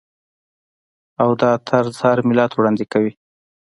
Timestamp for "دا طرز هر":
1.41-2.17